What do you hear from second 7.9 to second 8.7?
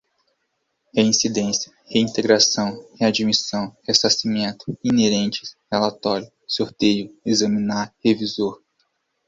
revisor